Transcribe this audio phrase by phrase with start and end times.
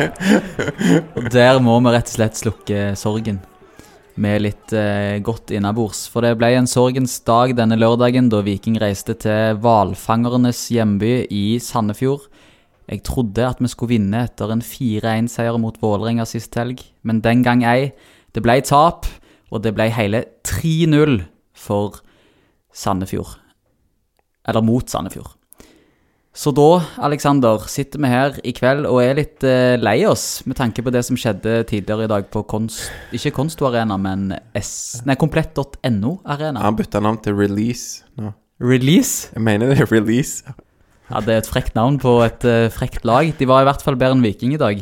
[0.00, 3.40] Og der må vi rett og slett slukke sorgen
[4.20, 6.04] med litt eh, godt innabords.
[6.12, 11.44] For det ble en sorgens dag denne lørdagen da Viking reiste til hvalfangernes hjemby i
[11.62, 12.26] Sandefjord.
[12.90, 17.44] Jeg trodde at vi skulle vinne etter en 4-1-seier mot Vålerenga sist helg, men den
[17.46, 17.92] gang ei.
[18.34, 19.06] Det ble tap,
[19.50, 21.20] og det ble hele 3-0
[21.54, 22.00] for
[22.74, 23.36] Sandefjord.
[24.48, 25.36] Eller mot Sandefjord.
[26.40, 30.56] Så da, Alexander, sitter vi her i kveld og er litt eh, lei oss med
[30.56, 32.86] tanke på det som skjedde tidligere i dag på Konst...
[33.12, 35.02] Ikke Konsto Arena, men S...
[35.04, 36.62] Nei, komplett.no Arena.
[36.64, 38.32] Han bytta navn til Release nå.
[38.64, 39.28] Release?
[39.34, 40.54] Jeg mener det er Release.
[41.10, 43.34] Ja, det er et frekt navn på et eh, frekt lag.
[43.36, 44.80] De var i hvert fall bedre enn Viking i dag.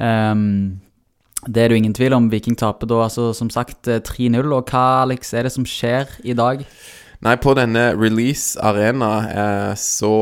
[0.00, 0.80] Um,
[1.44, 2.32] det er det jo ingen tvil om.
[2.32, 4.40] Viking taper da altså som sagt eh, 3-0.
[4.48, 6.64] Og hva, Alex, er det som skjer i dag?
[7.22, 10.14] Nei, på denne Release Arena eh, så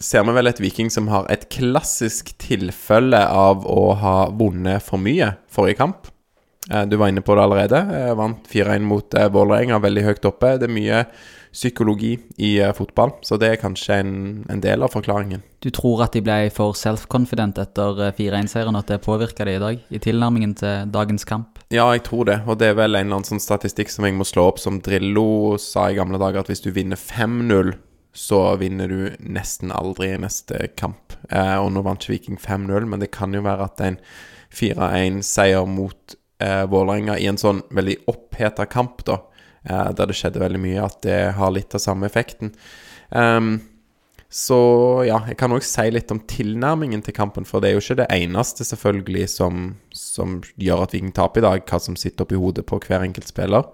[0.00, 5.02] ser vi vel et Viking som har et klassisk tilfelle av å ha vunnet for
[5.02, 6.08] mye forrige kamp.
[6.70, 7.80] Eh, du var inne på det allerede.
[7.96, 10.56] Eh, vant 4-1 mot eh, Vålerenga, veldig høyt oppe.
[10.60, 11.02] Det er mye
[11.52, 14.12] psykologi i fotball, så det er kanskje en,
[14.52, 15.40] en del av forklaringen.
[15.64, 19.62] Du tror at de ble for self-confident etter eh, 4-1-seieren, at det påvirka det i
[19.62, 19.80] dag?
[19.88, 21.58] I tilnærmingen til dagens kamp?
[21.72, 22.42] Ja, jeg tror det.
[22.46, 24.80] Og det er vel en eller annen sånn statistikk som jeg må slå opp, som
[24.84, 27.74] Drillo sa i gamle dager, at hvis du vinner 5-0,
[28.18, 31.16] så vinner du nesten aldri i neste kamp.
[31.30, 34.00] Eh, og nå vant ikke Viking 5-0, men det kan jo være at en
[34.54, 39.20] 4-1-seier mot eh, Vålerenga i en sånn veldig oppheta kamp, da,
[39.64, 42.54] eh, der det skjedde veldig mye, at det har litt av samme effekten.
[43.10, 43.58] Um,
[44.28, 44.58] så
[45.08, 48.02] ja, jeg kan òg si litt om tilnærmingen til kampen, for det er jo ikke
[48.02, 52.36] det eneste, selvfølgelig, som, som gjør at Viking taper i dag, hva som sitter oppi
[52.36, 53.70] hodet på hver enkelt spiller.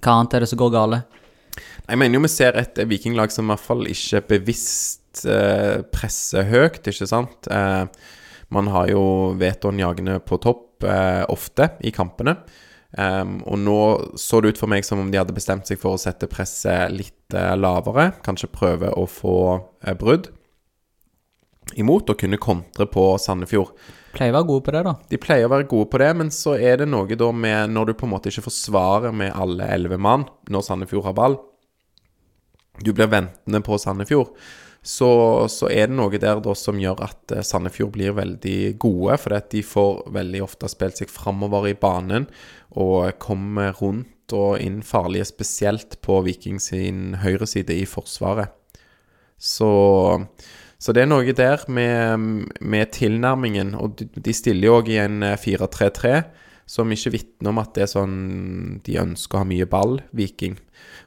[0.00, 1.04] Hva annet er det som går gale?
[1.86, 6.48] Jeg mener jo vi ser et vikinglag som i hvert fall ikke bevisst eh, presser
[6.50, 7.46] høyt, ikke sant.
[7.46, 7.84] Eh,
[8.54, 9.04] man har jo
[9.38, 12.38] Veton jagende på topp eh, ofte i kampene.
[12.94, 13.78] Um, og nå
[14.20, 16.92] så det ut for meg som om de hadde bestemt seg for å sette presset
[16.94, 18.12] litt eh, lavere.
[18.22, 19.36] Kanskje prøve å få
[19.82, 20.30] eh, brudd
[21.80, 23.72] imot og kunne kontre på Sandefjord.
[24.14, 24.92] Pleier å være gode på det, da.
[25.10, 27.90] De pleier å være gode på det, men så er det noe da med når
[27.90, 31.38] du på en måte ikke forsvarer med alle elleve mann når Sandefjord har ball.
[32.78, 34.34] Du blir ventende på Sandefjord.
[34.84, 35.08] Så,
[35.48, 39.56] så er det noe der da som gjør at eh, Sandefjord blir veldig gode, fordi
[39.56, 42.26] de får veldig ofte spilt seg framover i banen
[42.76, 48.52] og kommer rundt og inn farlige, spesielt på Viking sin høyreside i forsvaret.
[49.40, 49.72] Så,
[50.78, 55.24] så det er noe der med, med tilnærmingen, og de, stiller jo òg i en
[55.24, 56.16] eh, 4-3-3,
[56.66, 58.14] som ikke vitner om at det er sånn
[58.84, 60.56] de ønsker å ha mye ball, Viking.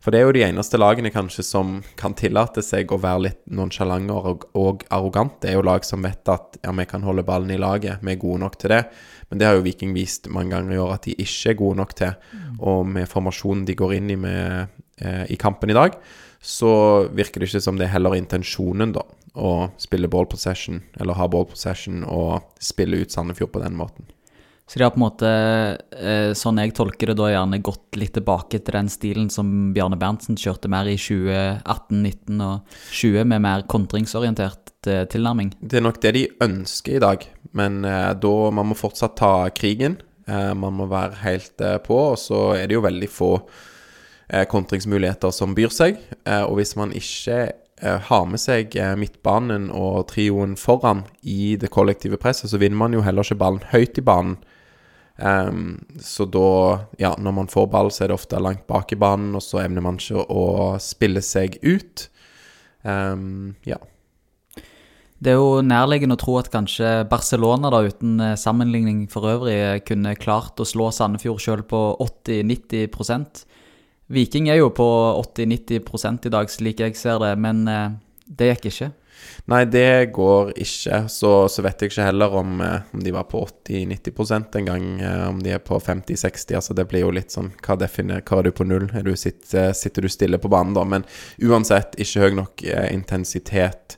[0.04, 3.40] For det er jo de eneste lagene kanskje som kan tillate seg å være litt
[3.50, 5.40] nonsjalante og, og arrogant.
[5.42, 8.14] Det er jo lag som vet at ja, vi kan holde ballen i laget, vi
[8.14, 8.84] er gode nok til det.
[9.32, 11.82] Men det har jo Viking vist mange ganger i år at de ikke er gode
[11.82, 12.14] nok til.
[12.62, 15.98] Og med formasjonen de går inn i med, eh, i kampen i dag,
[16.40, 19.04] så virker det ikke som det er heller intensjonen, da,
[19.36, 24.08] å spille ball possession, eller ha ball possession og spille ut Sandefjord på den måten.
[24.68, 25.30] Så de har på en måte,
[25.96, 29.96] eh, sånn jeg tolker det, da gjerne gått litt tilbake til den stilen som Bjarne
[29.96, 35.54] Berntsen kjørte mer i 2018, 19 og 20, med mer kontringsorientert eh, tilnærming.
[35.62, 37.24] Det er nok det de ønsker i dag,
[37.56, 40.02] men eh, da man må fortsatt ta krigen.
[40.28, 43.30] Man må være helt på, og så er det jo veldig få
[44.52, 46.02] kontringsmuligheter som byr seg.
[46.50, 47.38] Og hvis man ikke
[48.10, 53.06] har med seg midtbanen og trioen foran i det kollektive presset, så vinner man jo
[53.08, 54.36] heller ikke ballen høyt i banen.
[55.18, 56.48] Ehm, så da,
[57.02, 59.64] ja, når man får ball, så er det ofte langt bak i banen, og så
[59.64, 60.48] evner man ikke å
[60.84, 62.08] spille seg ut.
[62.88, 63.80] Um, ja.
[65.18, 69.56] Det er jo nærliggende å tro at kanskje Barcelona, da, uten eh, sammenligning for øvrig,
[69.58, 73.48] eh, kunne klart å slå Sandefjord sjøl på 80-90%
[74.08, 74.86] Viking er jo på
[75.20, 77.90] 80-90% i dag, slik jeg ser det, men eh,
[78.40, 78.92] det gikk ikke.
[79.48, 81.04] Nei, det går ikke.
[81.12, 84.88] Så, så vet jeg ikke heller om, eh, om de var på 80-90% en gang.
[85.02, 86.58] Eh, om de er på 50-60.
[86.60, 88.90] Altså det blir jo litt sånn Hva, definer, hva er du på null?
[89.06, 90.84] Du sitter, sitter du stille på banen, da?
[90.84, 91.08] Men
[91.40, 93.98] uansett, ikke høy nok eh, intensitet.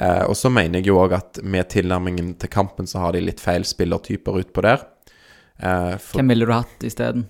[0.00, 3.24] Eh, og så mener jeg jo òg at med tilnærmingen til kampen så har de
[3.24, 4.86] litt feil spillertyper utpå der.
[5.60, 7.26] Eh, for, Hvem ville du hatt isteden?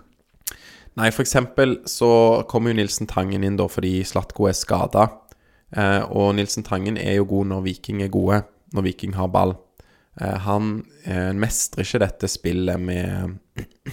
[0.98, 2.10] Nei, for eksempel så
[2.50, 5.06] kommer jo Nilsen Tangen inn da fordi Slatko er skada.
[5.76, 8.42] Eh, og Nilsen Tangen er jo god når Viking er gode,
[8.74, 9.54] når Viking har ball.
[10.20, 13.38] Eh, han eh, mestrer ikke dette spillet med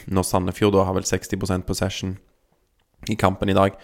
[0.07, 2.17] Når Sandefjord da har vel 60% possession,
[3.11, 3.75] i kampen i dag.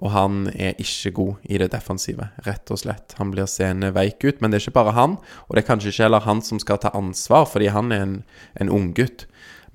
[0.00, 3.14] Og han er ikke god i det defensive, rett og slett.
[3.18, 5.16] Han blir seende veik ut, men det er ikke bare han.
[5.48, 8.14] Og det er kanskje ikke heller han som skal ta ansvar, fordi han er en,
[8.60, 9.26] en unggutt.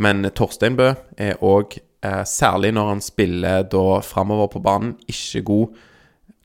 [0.02, 5.46] Men Torstein Bø er òg, eh, særlig når han spiller da framover på banen, ikke
[5.46, 5.84] god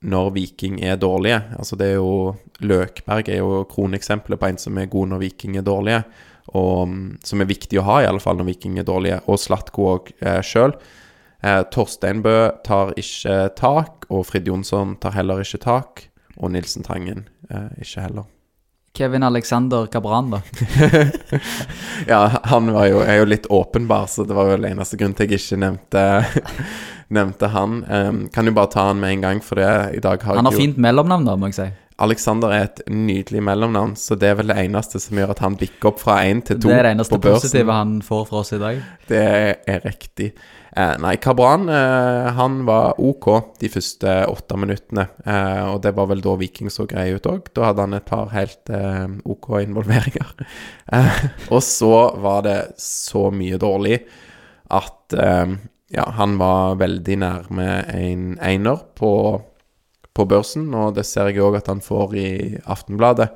[0.01, 1.43] når Viking er dårlige.
[1.59, 5.59] Altså det er jo Løkberg er jo kroneksempelet på en som er god når Viking
[5.61, 6.03] er dårlige.
[6.57, 9.21] Og mm, som er viktig å ha, i alle fall når Viking er dårlige.
[9.29, 10.75] Og Slatko òg eh, sjøl.
[11.45, 12.37] Eh, Torstein Bø
[12.67, 16.07] tar ikke tak, og Frid Jonsson tar heller ikke tak.
[16.41, 18.29] Og Nilsen Tangen eh, ikke heller.
[18.97, 20.41] Kevin Alexander Cabran, da.
[22.09, 25.31] Ja, han var jo, er jo litt åpenbar, så det var vel eneste grunn til
[25.31, 26.05] jeg ikke nevnte,
[27.11, 27.83] nevnte han.
[27.91, 30.49] Um, kan jo bare ta han med en gang, for det i dag har Han
[30.49, 31.71] har jo fint mellomnavn, da, må jeg si.
[32.01, 35.59] Alexander er et nydelig mellomnavn, så det er vel det eneste som gjør at han
[35.61, 38.55] bikker opp fra én til to Det er det eneste positive han får fra oss
[38.57, 38.81] i dag.
[39.11, 39.21] Det
[39.69, 40.31] er riktig.
[40.71, 43.29] Eh, nei, Kabran eh, han var OK
[43.61, 45.09] de første åtte minuttene.
[45.27, 47.51] Eh, og det var vel da Viking så grei ut òg.
[47.53, 50.35] Da hadde han et par helt eh, OK involveringer.
[50.91, 51.19] Eh,
[51.55, 54.01] og så var det så mye dårlig
[54.75, 55.53] at eh,
[55.91, 59.13] ja, han var veldig nærme en einer på,
[60.15, 62.31] på børsen, og det ser jeg òg at han får i
[62.63, 63.31] Aftenbladet.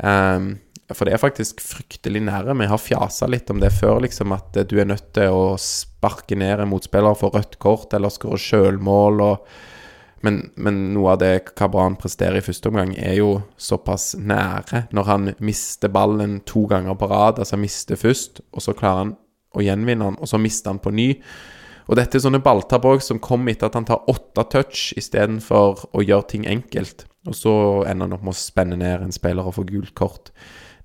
[0.00, 0.54] Um,
[0.92, 2.56] for det er faktisk fryktelig nære.
[2.58, 6.36] Vi har fjasa litt om det før, liksom, at du er nødt til å sparke
[6.38, 9.22] ned en motspiller for rødt kort eller skåre sjølmål.
[10.22, 14.86] men, men noe av det Kabran presterer i første omgang, er jo såpass nære.
[14.92, 19.16] Når han mister ballen to ganger på rad, altså mister først, og så klarer han
[19.52, 21.10] å gjenvinne den, og så mister han på ny.
[21.90, 26.04] Og dette er sånne balltap som kommer etter at han tar åtte touch istedenfor å
[26.04, 27.06] gjøre ting enkelt.
[27.26, 27.54] Og så
[27.86, 30.30] ender han opp med å spenne ned en spiller og få gult kort.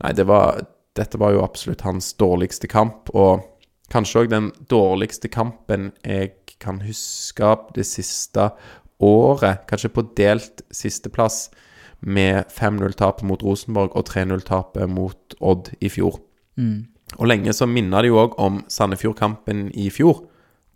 [0.04, 0.62] Nei, det var,
[0.98, 3.46] dette var jo absolutt hans dårligste kamp, og
[3.94, 8.52] kanskje òg den dårligste kampen jeg kan huske det siste
[9.02, 9.66] året.
[9.70, 11.48] Kanskje på delt sisteplass
[12.02, 16.20] med 5-0-tapet mot Rosenborg og 3-0-tapet mot Odd i fjor.
[17.18, 20.26] Og lenge så minner det jo òg om Sandefjord-kampen i fjor,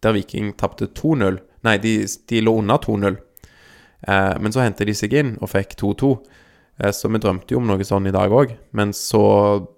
[0.01, 1.39] der Viking tapte 2-0.
[1.68, 1.95] Nei, de,
[2.30, 3.18] de lå under 2-0.
[4.07, 6.12] Eh, men så hentet de seg inn og fikk 2-2.
[6.81, 8.56] Eh, så vi drømte jo om noe sånn i dag òg.
[8.77, 9.21] Men så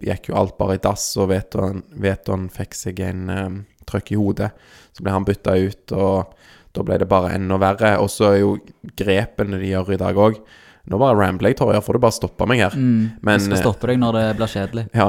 [0.03, 4.19] gikk jo alt bare i dass, og Veton, Veton fikk seg en eh, trøkk i
[4.19, 4.53] hodet.
[4.95, 6.35] Så ble han bytta ut, og
[6.73, 7.97] da ble det bare enda verre.
[8.01, 8.57] Og så er jo
[8.99, 10.39] grepene de gjør i dag òg
[10.83, 12.73] Nå bare rambler jeg, Torje, får du bare stoppe meg her.
[12.75, 14.81] Mm, Men, jeg skal eh, stoppe deg når det blir kjedelig.
[14.91, 15.05] ja,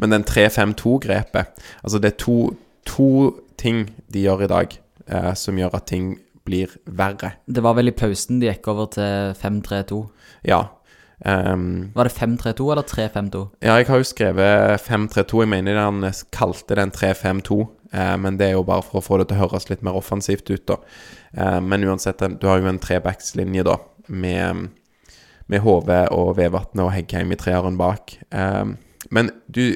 [0.00, 1.50] men den 3-5-2-grepet
[1.82, 2.36] Altså, det er to,
[2.88, 3.08] to
[3.60, 4.74] ting de gjør i dag
[5.06, 6.16] eh, som gjør at ting
[6.48, 7.34] blir verre.
[7.46, 10.02] Det var vel i pausen de gikk over til 5-3-2.
[10.48, 10.62] Ja.
[11.18, 13.40] Um, Var det 5-3-2 eller 3-5-2?
[13.66, 15.42] ja, jeg har jo skrevet 5-3-2.
[15.42, 17.58] Jeg mener han kalte den 3-5-2.
[17.92, 19.96] Eh, men det er jo bare for å få det til å høres litt mer
[19.98, 20.76] offensivt ut, da.
[21.32, 23.78] Eh, men uansett, du har jo en trebackslinje, da,
[24.08, 24.68] med,
[25.48, 28.18] med HV og Vevatnet og Heggheim i treeren bak.
[28.30, 28.74] Eh,
[29.14, 29.72] men du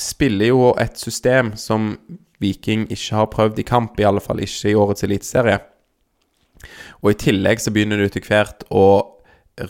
[0.00, 1.92] spiller jo et system som
[2.40, 5.58] Viking ikke har prøvd i kamp, i alle fall ikke i årets eliteserie.
[7.00, 8.84] Og i tillegg så begynner du etter hvert å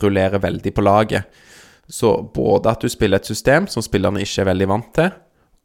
[0.03, 1.27] rullere veldig på laget.
[1.91, 5.11] Så både at du spiller et system som spillerne ikke er veldig vant til,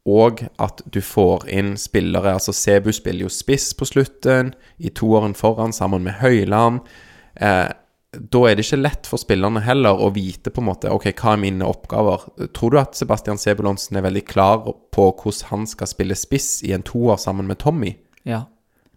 [0.06, 5.34] og at du får inn spillere Altså Sebu spiller jo spiss på slutten, i toeren
[5.38, 6.84] foran sammen med Høyland.
[7.42, 7.70] Eh,
[8.20, 11.36] da er det ikke lett for spillerne heller å vite på en måte Ok, hva
[11.36, 12.26] er mine oppgaver?
[12.56, 16.74] Tror du at Sebastian Sebulonsen er veldig klar på hvordan han skal spille spiss i
[16.76, 17.96] en toer sammen med Tommy?
[18.28, 18.46] Ja.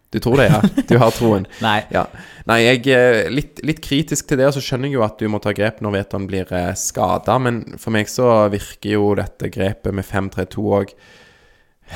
[0.09, 0.83] Du tror det, ja?
[0.89, 1.45] Du har troen?
[1.65, 1.83] Nei.
[1.93, 2.07] Ja.
[2.49, 5.29] Nei, jeg er litt, litt kritisk til det, og så skjønner jeg jo at du
[5.29, 9.51] må ta grep når Veton blir eh, skada, men for meg så virker jo dette
[9.53, 10.95] grepet med 5-3-2 òg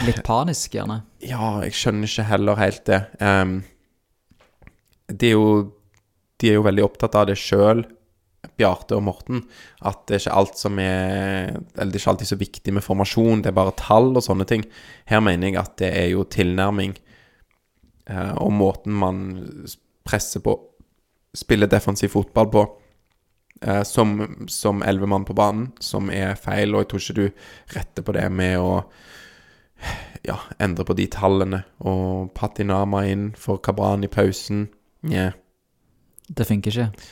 [0.08, 1.04] Litt panisk, gjerne.
[1.22, 2.98] Ja, jeg skjønner ikke heller helt det.
[3.22, 3.60] Um,
[5.06, 5.50] det er jo,
[6.44, 7.86] de er jo veldig opptatt av det sjøl,
[8.60, 9.46] Bjarte og Morten,
[9.88, 12.84] at det er ikke alt som er Eller det er ikke alltid så viktig med
[12.84, 14.66] formasjon, det er bare tall og sånne ting.
[15.08, 16.98] Her mener jeg at det er jo tilnærming
[18.12, 19.24] eh, og måten man
[20.04, 20.58] presser på,
[21.34, 22.66] spiller defensiv fotball på,
[23.64, 24.20] eh, som,
[24.52, 26.76] som mann på banen, som er feil.
[26.76, 28.84] Og jeg tror ikke du retter på det med å
[30.28, 31.64] ja, endre på de tallene.
[31.80, 34.68] Og Patinama inn for Kabran i pausen.
[35.08, 35.32] Nja.
[36.28, 37.10] Det funker ikke.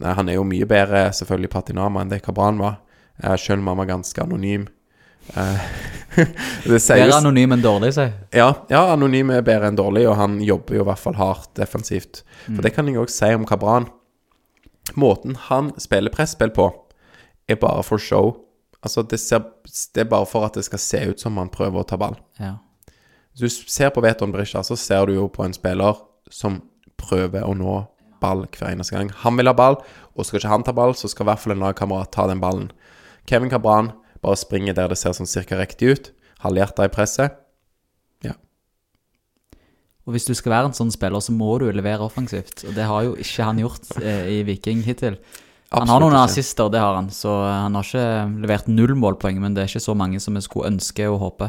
[0.00, 2.80] Nei, Han er jo mye bedre, selvfølgelig, Patinama enn det Kabran var.
[3.22, 4.66] Eh, selv om han var ganske anonym.
[5.34, 5.66] Eh,
[6.64, 8.06] det sies Bedre anonym enn dårlig, si.
[8.36, 11.52] ja, ja, anonym er bedre enn dårlig, og han jobber jo i hvert fall hardt
[11.58, 12.24] defensivt.
[12.46, 13.88] For det kan jeg òg si om Kabran.
[15.00, 16.68] Måten han spiller presspill på,
[17.48, 18.34] er bare for show.
[18.84, 19.46] Altså, det, ser,
[19.94, 22.18] det er bare for at det skal se ut som han prøver å ta ball.
[22.36, 22.58] Ja.
[23.40, 25.96] Hvis du ser på Veton Brisja, så ser du jo på en spiller
[26.30, 26.60] som
[27.00, 27.78] prøver å nå
[28.24, 29.12] ball hver eneste gang.
[29.22, 29.78] Han vil ha ball,
[30.16, 32.42] og skal ikke han ta ball, så skal i hvert fall en lagkamerat ta den
[32.42, 32.72] ballen.
[33.28, 33.92] Kevin Cabran
[34.24, 36.12] bare springer der det ser sånn cirka riktig ut.
[36.44, 37.36] Halvhjerta i presset.
[38.24, 38.36] Ja.
[40.04, 42.64] Og hvis du skal være en sånn spiller, så må du levere offensivt.
[42.68, 45.18] Og det har jo ikke han gjort eh, i Viking hittil.
[45.74, 49.56] Han har noen assister, det har han, så han har ikke levert null målpoeng, men
[49.56, 51.48] det er ikke så mange som vi skulle ønske og håpe.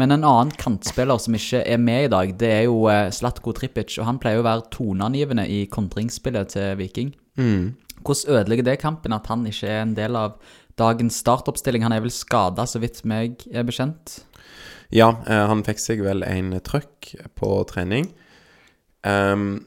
[0.00, 3.54] Men en annen kantspiller som ikke er med i dag, det er jo eh, Slatko
[3.56, 7.12] Tripic, og han pleier å være toneangivende i kontringsspillet til Viking.
[7.38, 7.76] Mm.
[8.00, 10.38] Hvordan ødelegger det kampen at han ikke er en del av
[10.80, 11.84] dagens startoppstilling?
[11.86, 14.20] Han er vel skada, så vidt meg er bekjent.
[14.90, 18.10] Ja, eh, han fikk seg vel en trøkk på trening.
[19.06, 19.66] Ehm,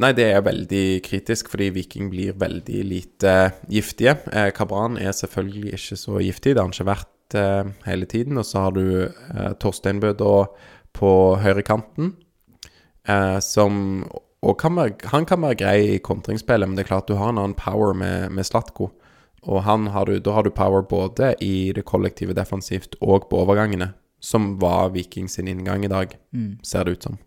[0.00, 3.34] nei, det er veldig kritisk, fordi Viking blir veldig lite
[3.70, 4.16] giftige.
[4.32, 8.40] Eh, Kabran er selvfølgelig ikke så giftig, det har han ikke vært eh, hele tiden.
[8.40, 10.34] Og så har du eh, Torstein Bø da
[10.96, 12.14] på høyrekanten,
[13.08, 14.04] eh, som
[14.42, 17.30] og kan være, han kan være grei i kontringsspillet, men det er klart du har
[17.30, 18.90] en annen power med, med Slatko.
[19.46, 23.38] Og han har du, da har du power både i det kollektive defensivt og på
[23.42, 26.14] overgangene, som var Viking sin inngang i dag,
[26.66, 27.18] ser det ut som.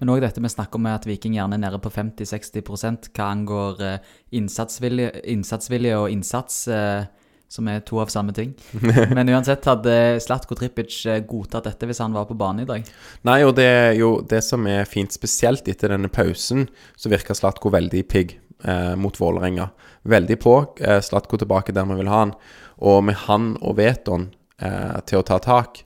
[0.00, 3.82] Men òg dette vi snakker om at Viking gjerne er nede på 50-60 hva angår
[3.84, 7.08] eh, innsatsvilje, innsatsvilje og innsats, eh,
[7.50, 8.52] som er to av samme ting.
[9.16, 12.86] Men uansett, hadde Slatko Tripic eh, godtatt dette hvis han var på banen i dag?
[13.26, 17.38] Nei, og det er jo det som er fint, spesielt etter denne pausen, så virker
[17.38, 19.70] Slatko veldig pigg eh, mot Vålerenga.
[20.02, 20.56] Veldig på.
[20.80, 22.34] Eh, Slatko tilbake der vi vil ha han.
[22.80, 24.30] Og med han og Veton
[24.62, 25.82] eh, til å ta tak,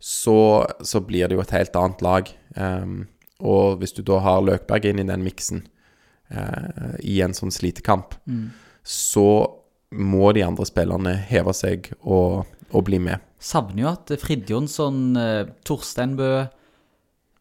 [0.00, 2.30] så, så blir det jo et helt annet lag.
[2.56, 3.02] Ehm,
[3.40, 5.64] og hvis du da har Løkberg inn i den miksen
[6.30, 8.16] eh, i en sånn slitekamp,
[8.84, 9.28] så
[9.90, 13.22] må de andre spillerne heve seg og, og bli med.
[13.40, 16.32] Savner jo at Frid Jonsson, eh, Torstein Bø,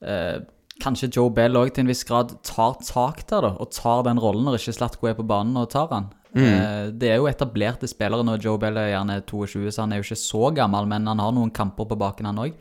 [0.02, 0.38] eh,
[0.80, 4.22] kanskje Joe Bell òg til en viss grad tar tak der, da, og tar den
[4.22, 6.10] rollen når ikke Slatko er på banen og tar han.
[6.38, 10.02] Eh, det er jo etablerte spillere når Joe Bell er gjerne 22, så han er
[10.02, 12.56] jo ikke så gammel, men han har noen kamper på baken, han òg.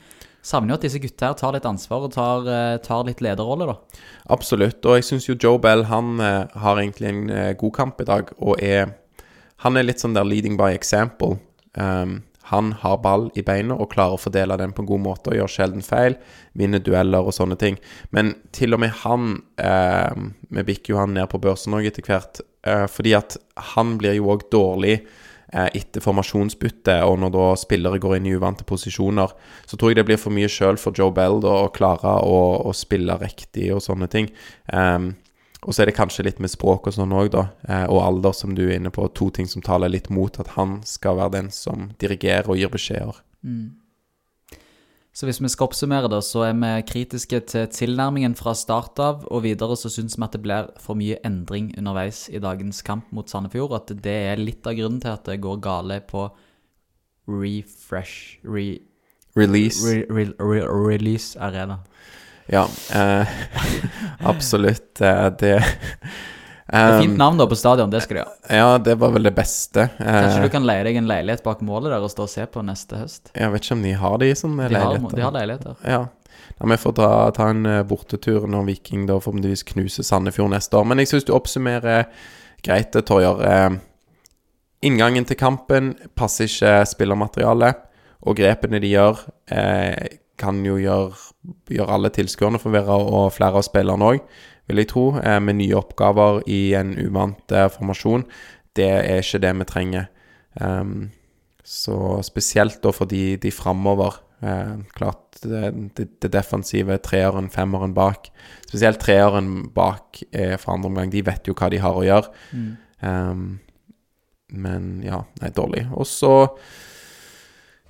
[0.45, 3.67] Savner jo at disse gutta her tar litt ansvar og tar, eh, tar litt lederrolle,
[3.69, 4.03] da.
[4.35, 4.81] Absolutt.
[4.87, 8.09] Og jeg syns jo Joe Bell han eh, har egentlig en eh, god kamp i
[8.09, 8.95] dag, og er
[9.59, 11.41] Han er litt sånn der leading by example.
[11.75, 15.33] Um, han har ball i beina og klarer å fordele den på en god måte
[15.33, 16.15] og gjør sjelden feil.
[16.57, 17.77] Vinner dueller og sånne ting.
[18.17, 20.15] Men til og med han eh,
[20.49, 22.41] Vi bikker jo han ned på børsen òg etter hvert.
[22.65, 23.37] Eh, fordi at
[23.75, 25.03] han blir jo òg dårlig
[25.49, 29.33] etter formasjonsbytte, og når da spillere går inn i uvante posisjoner,
[29.67, 32.43] så tror jeg det blir for mye sjøl for Joe Bell da, å klare å,
[32.69, 34.29] å spille riktig og sånne ting.
[34.73, 35.15] Um,
[35.67, 38.37] og så er det kanskje litt med språk og sånn òg, da, eh, og alder,
[38.37, 39.09] som du er inne på.
[39.19, 42.71] To ting som taler litt mot at han skal være den som dirigerer og gir
[42.71, 43.19] beskjeder.
[45.19, 49.25] Så hvis vi skal oppsummere det, så er vi kritiske til tilnærmingen fra start av,
[49.27, 53.09] og videre så syns vi at det blir for mye endring underveis i dagens kamp
[53.11, 53.75] mot Sandefjord.
[53.81, 56.29] At det er litt av grunnen til at det går gale på
[57.27, 58.79] refresh re,
[59.35, 59.83] Release.
[59.83, 61.81] re, re, re, Release Arena.
[62.47, 63.35] Ja, eh,
[64.33, 65.01] absolutt.
[65.03, 65.57] Eh, det
[66.73, 68.33] um, fint navn da på stadion, det skal de ha.
[68.59, 69.89] Ja, det var vel det beste.
[69.99, 72.47] Kanskje Eh, du kan leie deg en leilighet bak målet der og stå og se
[72.47, 73.31] på neste høst?
[73.35, 75.17] jeg vet ikke om de har de sånne De har, leiligheter.
[75.17, 75.77] de har leiligheter.
[75.85, 76.07] Ja.
[76.61, 80.77] Må vi få ta, ta en eh, bortetur når Viking da forhåpentligvis knuser Sandefjord neste
[80.77, 80.85] år.
[80.91, 82.07] Men jeg syns du oppsummerer
[82.67, 83.43] greit, det, Torjer.
[83.47, 83.79] Eh,
[84.83, 87.79] inngangen til kampen passer ikke spillermaterialet,
[88.27, 89.21] og grepene de gjør,
[89.55, 91.15] eh, kan jo gjøre,
[91.71, 94.21] gjøre alle tilskuerne forvirra, og flere av spillerne òg,
[94.69, 98.27] vil jeg tro, eh, med nye oppgaver i en uvant eh, formasjon.
[98.77, 100.09] Det er ikke det vi trenger.
[100.61, 101.11] Um,
[101.69, 108.31] så spesielt da fordi de framover eh, Klart det, det, det defensive, treeren, femmeren bak.
[108.67, 111.13] Spesielt treeren bak eh, for andre omgang.
[111.13, 112.33] De vet jo hva de har å gjøre.
[113.05, 113.59] Um,
[114.49, 115.85] men ja, nei, dårlig.
[115.95, 116.33] Og så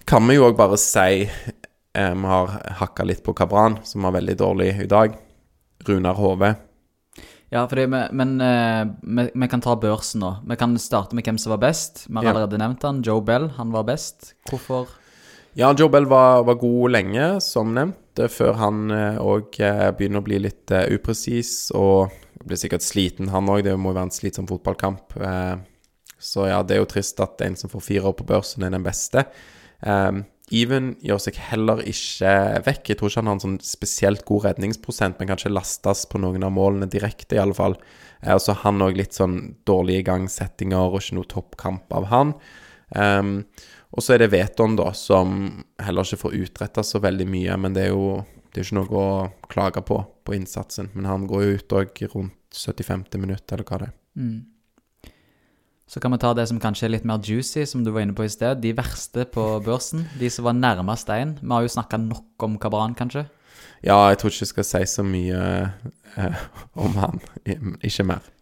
[0.09, 4.19] kan vi jo òg bare si eh, Vi har hakka litt på Kabran, som var
[4.19, 5.17] veldig dårlig i dag.
[5.89, 6.55] Runar Hove.
[7.51, 10.35] Ja, fordi vi, men eh, vi, vi kan ta børsen nå.
[10.51, 12.05] Vi kan starte med hvem som var best.
[12.09, 12.31] Vi har Ja.
[12.35, 13.03] allerede nevnt han.
[13.03, 14.35] Joe Bell, han var best.
[14.51, 14.89] Hvorfor?
[15.57, 19.57] Ja, Joe Bell var, var god lenge, som nevnt, eh, før han òg
[19.97, 22.13] begynner å bli litt eh, upresis og
[22.45, 23.65] blir sikkert sliten, han òg.
[23.65, 25.17] Det må jo være en slitsom fotballkamp.
[25.17, 25.57] Eh,
[26.21, 28.71] så ja, det er jo trist at en som får fire år på børsen, er
[28.77, 29.25] den beste.
[29.83, 30.21] Eh,
[30.55, 32.33] Even gjør seg heller ikke
[32.67, 32.91] vekk.
[32.91, 36.47] Jeg tror ikke han har en sånn spesielt god redningsprosent, men kanskje lastes på noen
[36.47, 37.77] av målene direkte, i alle fall.
[38.23, 39.39] Eh, og så har han òg litt sånn
[39.69, 42.35] dårlige igangsettinger og ikke noe toppkamp av han.
[42.97, 43.35] Um,
[43.93, 47.77] og så er det Veton, da, som heller ikke får utretta så veldig mye, men
[47.77, 50.91] det er jo det er ikke noe å klage på på innsatsen.
[50.93, 53.05] Men han går jo ut òg rundt 75.
[53.21, 53.95] minutt, eller hva det er.
[54.19, 54.39] Mm.
[55.89, 58.13] Så kan vi ta det som kanskje er litt mer juicy, som du var inne
[58.17, 58.61] på i sted.
[58.61, 60.05] De verste på børsen.
[60.21, 61.39] De som var nærmest én.
[61.41, 63.25] Vi har jo snakka nok om Kabran, kanskje.
[63.81, 65.41] Ja, jeg tror ikke jeg skal si så mye
[66.19, 66.45] eh,
[66.77, 67.23] om han.
[67.81, 68.21] Ikke mer.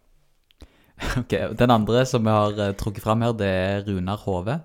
[1.21, 4.59] Ok, Den andre som vi har uh, trukket fram her, det er Runar Hove.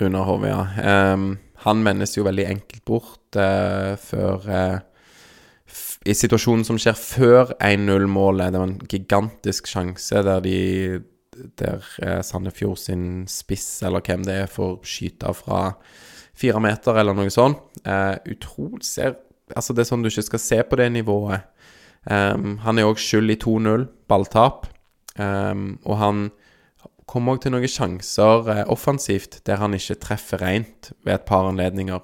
[0.00, 1.12] Runar Hove, ja.
[1.12, 1.34] Um,
[1.66, 4.78] han mennes jo veldig enkelt bort uh, før uh,
[6.06, 10.56] I situasjonen som skjer før 1-0-målet, det var en gigantisk sjanse der de
[11.60, 11.84] der
[12.22, 15.60] Sandefjord sin spiss, eller hvem det er, får skyte fra
[16.36, 17.60] fire meter, eller noe sånt.
[18.28, 19.16] utrolig ser
[19.56, 21.44] Altså, det er sånn du ikke skal se på det nivået.
[22.08, 24.66] Um, han er òg skyld i 2-0, balltap.
[25.18, 26.22] Um, og han
[27.10, 31.48] kommer òg til noen sjanser eh, offensivt der han ikke treffer rent ved et par
[31.50, 32.00] anledninger.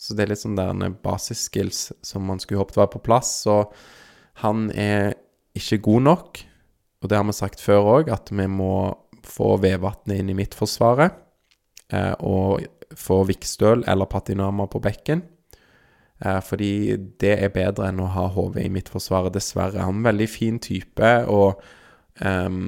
[0.00, 3.30] Så det er litt sånn der basisskills som man skulle håpet var på plass.
[3.44, 3.62] Så
[4.42, 5.12] han er
[5.56, 6.40] ikke god nok.
[7.00, 8.92] Og det har vi sagt før òg, at vi må
[9.24, 11.16] få Vevatnet inn i Midtforsvaret.
[11.90, 12.66] Eh, og
[12.96, 15.22] få Vikstøl eller Patinama på bekken.
[16.20, 16.72] Eh, fordi
[17.20, 19.80] det er bedre enn å ha HV i Midtforsvaret, dessverre.
[19.80, 21.62] Han er en veldig fin type og
[22.20, 22.60] eh,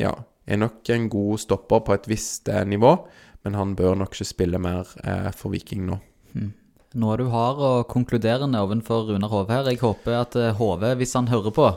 [0.00, 0.14] ja,
[0.46, 2.96] er nok en god stopper på et visst eh, nivå.
[3.42, 5.98] Men han bør nok ikke spille mer eh, for Viking nå.
[6.36, 6.52] Hmm.
[7.02, 9.70] Noe du har å konkludere ovenfor Runar Hove her.
[9.72, 11.70] Jeg håper at Hove, hvis han hører på,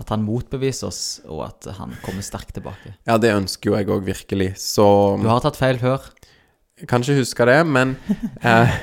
[0.00, 2.96] at han motbeviser oss, og at han kommer sterkt tilbake.
[3.06, 4.86] Ja, det ønsker jo jeg òg virkelig, så
[5.20, 6.10] Du har tatt feil før.
[6.80, 7.94] Jeg kan ikke huske det, men
[8.42, 8.74] eh,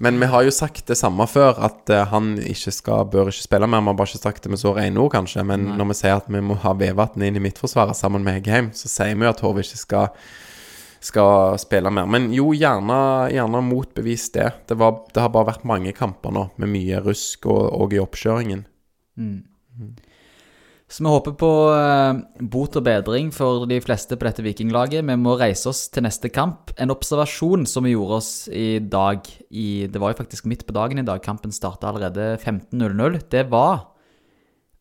[0.00, 3.44] Men vi har jo sagt det samme før, at uh, han ikke skal, bør ikke
[3.44, 3.82] spille mer.
[3.84, 5.44] Vi har bare ikke sagt det med så rene ord, kanskje.
[5.44, 5.74] Men Nei.
[5.76, 8.88] når vi sier at vi må ha Vevatn inn i Midtforsvaret sammen med Heggheim, så
[8.88, 10.24] sier vi jo at Hove ikke skal,
[11.04, 12.08] skal spille mer.
[12.08, 12.96] Men jo, gjerne,
[13.34, 14.48] gjerne motbevis det.
[14.72, 18.00] Det, var, det, har bare vært mange kamper nå med mye rusk og, og i
[18.00, 18.64] oppkjøringen.
[19.20, 19.36] Mm.
[20.90, 22.18] Så vi håper på uh,
[22.50, 25.04] bot og bedring for de fleste på dette vikinglaget.
[25.06, 26.72] Vi må reise oss til neste kamp.
[26.82, 30.74] En observasjon som vi gjorde oss i dag i, Det var jo faktisk midt på
[30.74, 31.22] dagen i dag.
[31.22, 33.20] Kampen starta allerede 15.00.
[33.30, 33.86] Det var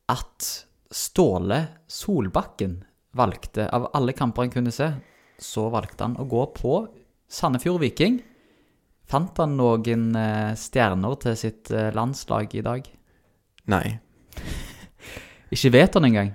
[0.10, 0.50] at
[0.90, 2.80] Ståle Solbakken
[3.14, 4.90] valgte, av alle kamper han kunne se,
[5.38, 6.82] så valgte han å gå på
[7.30, 8.18] Sandefjord Viking.
[9.10, 12.90] Fant han noen uh, stjerner til sitt uh, landslag i dag?
[13.70, 14.00] Nei.
[15.54, 16.34] Ikke vet han engang.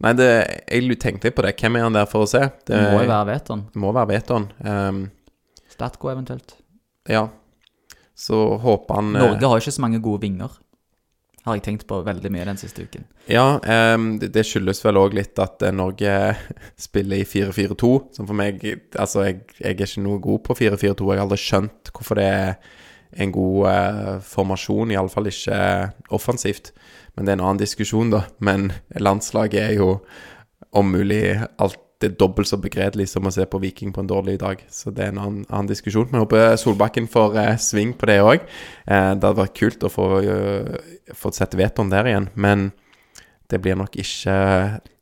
[0.00, 0.30] Nei, det,
[0.72, 1.52] jeg tenkte på det.
[1.60, 2.40] Hvem er han der for å se?
[2.64, 3.66] Det, det må jo være Veton.
[3.82, 4.48] Må være Veton.
[4.64, 5.04] Um,
[5.68, 6.56] Statko eventuelt.
[7.08, 7.26] Ja.
[8.16, 10.56] Så håper han eh, Norge har ikke så mange gode vinger.
[11.44, 13.06] Har jeg tenkt på veldig mye den siste uken.
[13.30, 13.60] Ja,
[13.94, 16.16] um, det, skyldes vel òg litt at uh, Norge
[16.88, 17.92] spiller i 4-4-2.
[18.16, 18.64] Som for meg
[18.96, 21.12] Altså, jeg, jeg, er ikke noe god på 4-4-2.
[21.12, 22.76] Jeg har aldri skjønt hvorfor det er
[23.12, 25.60] en god eh, formasjon, iallfall ikke
[26.14, 26.72] offensivt.
[27.14, 28.24] Men det er en annen diskusjon, da.
[28.38, 29.94] Men landslaget er jo
[30.76, 34.62] om mulig alltid dobbelt så begredelig som å se på Viking på en dårlig dag.
[34.72, 36.06] Så det er en annen, annen diskusjon.
[36.08, 38.46] Men jeg håper Solbakken får eh, sving på det òg.
[38.86, 42.30] Eh, det hadde vært kult å få, uh, få sett vetoen der igjen.
[42.34, 42.70] Men
[43.50, 44.36] det blir nok ikke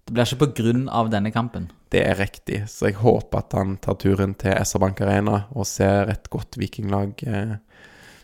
[0.09, 1.69] Det blir ikke på grunn av denne kampen?
[1.93, 2.63] Det er riktig.
[2.69, 6.59] Så jeg håper at han tar turen til SR Bank Arena og ser et godt
[6.61, 7.57] vikinglag eh,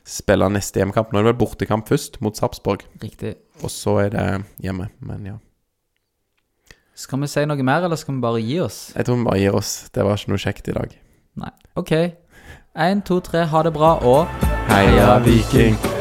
[0.05, 1.13] spille neste hjemmekamp.
[1.13, 2.85] Nå er det vel bortekamp først, mot Sarpsborg.
[3.03, 3.37] Riktig.
[3.63, 4.27] Og så er det
[4.63, 4.91] hjemme.
[5.01, 5.39] Men ja.
[6.95, 8.93] Skal vi si noe mer, eller skal vi bare gi oss?
[8.95, 9.73] Jeg tror vi bare gir oss.
[9.95, 10.95] Det var ikke noe kjekt i dag.
[11.43, 11.51] Nei.
[11.81, 11.97] OK.
[12.75, 14.31] Én, to, tre, ha det bra, og
[14.71, 15.94] Heia Viking!